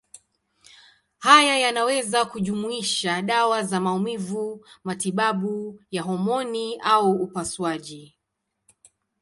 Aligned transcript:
Haya 1.19 1.57
yanaweza 1.57 2.25
kujumuisha 2.25 3.21
dawa 3.21 3.63
za 3.63 3.79
maumivu, 3.79 4.65
matibabu 4.83 5.79
ya 5.91 6.01
homoni 6.01 6.79
au 6.83 7.11
upasuaji. 7.11 8.15